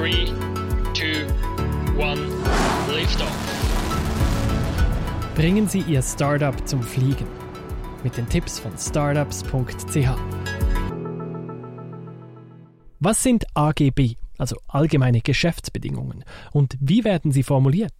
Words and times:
3, 0.00 0.12
2, 0.94 1.26
1, 2.02 2.20
Liftoff. 2.94 3.36
Bringen 5.34 5.68
Sie 5.68 5.80
Ihr 5.80 6.00
Startup 6.00 6.56
zum 6.66 6.82
Fliegen. 6.82 7.26
Mit 8.02 8.16
den 8.16 8.26
Tipps 8.26 8.58
von 8.58 8.72
startups.ch. 8.78 10.08
Was 12.98 13.22
sind 13.22 13.44
AGB, 13.52 14.14
also 14.38 14.56
allgemeine 14.68 15.20
Geschäftsbedingungen, 15.20 16.24
und 16.52 16.78
wie 16.80 17.04
werden 17.04 17.30
sie 17.30 17.42
formuliert? 17.42 17.92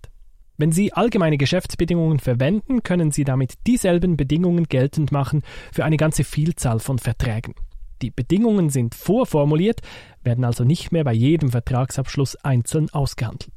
Wenn 0.56 0.72
Sie 0.72 0.94
allgemeine 0.94 1.36
Geschäftsbedingungen 1.36 2.18
verwenden, 2.18 2.82
können 2.82 3.10
Sie 3.12 3.24
damit 3.24 3.66
dieselben 3.66 4.16
Bedingungen 4.16 4.64
geltend 4.64 5.12
machen 5.12 5.42
für 5.70 5.84
eine 5.84 5.98
ganze 5.98 6.24
Vielzahl 6.24 6.80
von 6.80 6.98
Verträgen. 6.98 7.54
Die 8.02 8.10
Bedingungen 8.10 8.70
sind 8.70 8.94
vorformuliert, 8.94 9.80
werden 10.22 10.44
also 10.44 10.64
nicht 10.64 10.92
mehr 10.92 11.04
bei 11.04 11.12
jedem 11.12 11.50
Vertragsabschluss 11.50 12.36
einzeln 12.36 12.90
ausgehandelt. 12.90 13.52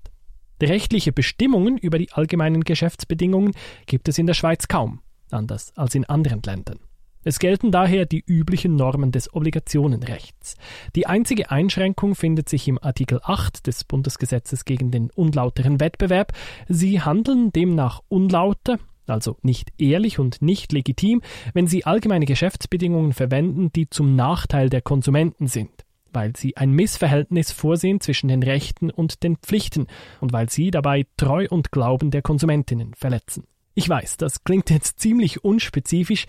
Rechtliche 0.62 1.12
Bestimmungen 1.12 1.78
über 1.78 1.98
die 1.98 2.12
allgemeinen 2.12 2.64
Geschäftsbedingungen 2.64 3.54
gibt 3.86 4.08
es 4.08 4.18
in 4.18 4.28
der 4.28 4.34
Schweiz 4.34 4.68
kaum, 4.68 5.02
anders 5.30 5.74
als 5.76 5.96
in 5.96 6.06
anderen 6.06 6.42
Ländern. 6.42 6.80
Es 7.26 7.40
gelten 7.40 7.72
daher 7.72 8.06
die 8.06 8.24
üblichen 8.26 8.76
Normen 8.76 9.12
des 9.12 9.34
Obligationenrechts. 9.34 10.56
Die 10.96 11.08
einzige 11.08 11.52
Einschränkung 11.52 12.16
findet 12.16 12.50
sich 12.50 12.68
im 12.68 12.82
Artikel 12.82 13.22
8 13.24 13.66
des 13.66 13.86
Bundesgesetzes 13.86 14.66
gegen 14.66 14.92
den 14.92 15.10
unlauteren 15.10 15.80
Wettbewerb. 15.80 16.34
Sie 16.68 17.02
handeln 17.02 17.54
demnach 17.54 18.02
unlauter, 18.10 18.78
also 19.08 19.38
nicht 19.42 19.72
ehrlich 19.78 20.20
und 20.20 20.42
nicht 20.42 20.72
legitim, 20.72 21.22
wenn 21.54 21.68
sie 21.68 21.86
allgemeine 21.86 22.26
Geschäftsbedingungen 22.26 23.14
verwenden, 23.14 23.72
die 23.74 23.90
zum 23.90 24.16
Nachteil 24.16 24.70
der 24.70 24.82
Konsumenten 24.82 25.48
sind, 25.48 25.72
weil 26.12 26.36
sie 26.36 26.58
ein 26.58 26.72
Missverhältnis 26.72 27.52
vorsehen 27.52 28.00
zwischen 28.00 28.28
den 28.28 28.44
Rechten 28.44 28.90
und 28.90 29.24
den 29.24 29.38
Pflichten 29.38 29.88
und 30.22 30.34
weil 30.34 30.50
sie 30.50 30.72
dabei 30.72 31.06
Treu 31.18 31.48
und 31.50 31.72
Glauben 31.72 32.12
der 32.12 32.22
Konsumentinnen 32.22 32.94
verletzen. 32.94 33.46
Ich 33.76 33.90
weiß, 33.90 34.18
das 34.18 34.44
klingt 34.44 34.70
jetzt 34.70 35.00
ziemlich 35.00 35.44
unspezifisch, 35.44 36.26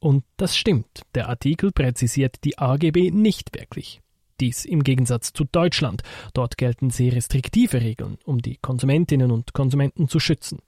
und 0.00 0.24
das 0.36 0.56
stimmt, 0.56 1.02
der 1.14 1.28
Artikel 1.28 1.72
präzisiert 1.72 2.36
die 2.44 2.56
AGB 2.56 3.10
nicht 3.10 3.58
wirklich. 3.58 4.00
Dies 4.40 4.64
im 4.64 4.84
Gegensatz 4.84 5.32
zu 5.32 5.44
Deutschland. 5.44 6.02
Dort 6.32 6.56
gelten 6.56 6.90
sehr 6.90 7.12
restriktive 7.12 7.80
Regeln, 7.80 8.18
um 8.24 8.40
die 8.40 8.56
Konsumentinnen 8.56 9.32
und 9.32 9.52
Konsumenten 9.52 10.08
zu 10.08 10.20
schützen. 10.20 10.60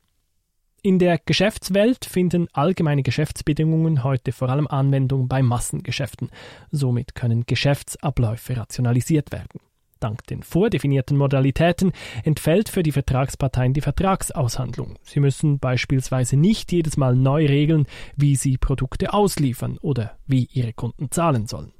In 0.83 0.99
der 0.99 1.19
Geschäftswelt 1.19 2.07
finden 2.07 2.49
allgemeine 2.55 3.03
Geschäftsbedingungen 3.03 4.03
heute 4.03 4.33
vor 4.33 4.49
allem 4.49 4.67
Anwendung 4.67 5.29
bei 5.29 5.43
Massengeschäften. 5.43 6.31
Somit 6.71 7.15
können 7.15 7.45
Geschäftsabläufe 7.45 8.57
rationalisiert 8.57 9.31
werden. 9.31 9.61
Dank 9.99 10.27
den 10.29 10.43
vordefinierten 10.43 11.19
Modalitäten 11.19 11.93
entfällt 12.25 12.71
für 12.71 12.83
die 12.83 12.93
Vertragsparteien 12.93 13.75
die 13.75 13.83
Vertragsaushandlung. 13.83 14.99
Sie 15.03 15.21
müssen 15.21 15.59
beispielsweise 15.59 16.39
nicht 16.39 16.73
jedes 16.73 16.97
Mal 16.97 17.15
neu 17.15 17.45
regeln, 17.45 17.87
wie 18.17 18.35
sie 18.37 18.57
Produkte 18.57 19.13
ausliefern 19.13 19.77
oder 19.83 20.17
wie 20.27 20.49
ihre 20.51 20.73
Kunden 20.73 21.11
zahlen 21.11 21.47
sollen. 21.47 21.75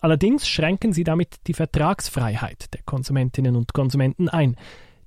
Allerdings 0.00 0.48
schränken 0.48 0.94
sie 0.94 1.04
damit 1.04 1.36
die 1.46 1.54
Vertragsfreiheit 1.54 2.72
der 2.72 2.80
Konsumentinnen 2.84 3.56
und 3.56 3.74
Konsumenten 3.74 4.30
ein. 4.30 4.56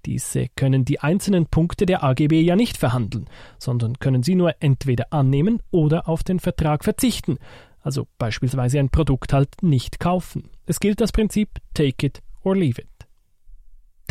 Diese 0.05 0.47
können 0.55 0.85
die 0.85 0.99
einzelnen 0.99 1.45
Punkte 1.45 1.85
der 1.85 2.03
AGB 2.03 2.41
ja 2.41 2.55
nicht 2.55 2.77
verhandeln, 2.77 3.29
sondern 3.59 3.99
können 3.99 4.23
sie 4.23 4.35
nur 4.35 4.55
entweder 4.59 5.11
annehmen 5.11 5.61
oder 5.71 6.07
auf 6.09 6.23
den 6.23 6.39
Vertrag 6.39 6.83
verzichten, 6.83 7.37
also 7.81 8.07
beispielsweise 8.17 8.79
ein 8.79 8.89
Produkt 8.89 9.33
halt 9.33 9.63
nicht 9.63 9.99
kaufen. 9.99 10.49
Es 10.65 10.79
gilt 10.79 11.01
das 11.01 11.11
Prinzip 11.11 11.49
Take 11.73 12.05
it 12.05 12.21
or 12.43 12.55
leave 12.55 12.81
it. 12.81 12.90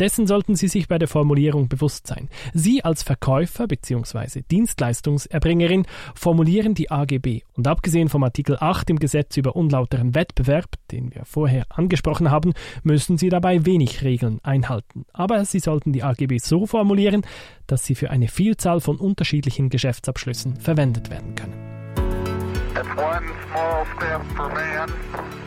Dessen 0.01 0.25
sollten 0.25 0.55
Sie 0.55 0.67
sich 0.67 0.87
bei 0.87 0.97
der 0.97 1.07
Formulierung 1.07 1.67
bewusst 1.67 2.07
sein. 2.07 2.27
Sie 2.55 2.83
als 2.83 3.03
Verkäufer 3.03 3.67
bzw. 3.67 4.41
Dienstleistungserbringerin 4.49 5.85
formulieren 6.15 6.73
die 6.73 6.89
AGB 6.89 7.41
und 7.53 7.67
abgesehen 7.67 8.09
vom 8.09 8.23
Artikel 8.23 8.57
8 8.59 8.89
im 8.89 8.97
Gesetz 8.97 9.37
über 9.37 9.55
unlauteren 9.55 10.15
Wettbewerb, 10.15 10.71
den 10.89 11.13
wir 11.13 11.23
vorher 11.25 11.65
angesprochen 11.69 12.31
haben, 12.31 12.53
müssen 12.81 13.19
Sie 13.19 13.29
dabei 13.29 13.67
wenig 13.67 14.01
Regeln 14.01 14.39
einhalten. 14.41 15.05
Aber 15.13 15.45
Sie 15.45 15.59
sollten 15.59 15.93
die 15.93 16.01
AGB 16.01 16.39
so 16.39 16.65
formulieren, 16.65 17.21
dass 17.67 17.85
sie 17.85 17.93
für 17.93 18.09
eine 18.09 18.27
Vielzahl 18.27 18.81
von 18.81 18.97
unterschiedlichen 18.97 19.69
Geschäftsabschlüssen 19.69 20.55
verwendet 20.57 21.11
werden 21.11 21.35
können. 21.35 21.53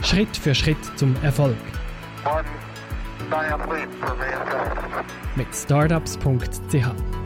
Schritt 0.03 0.37
für 0.37 0.55
Schritt 0.55 0.79
zum 0.97 1.17
Erfolg. 1.25 1.57
Mit 5.37 5.55
startups.ch 5.55 7.24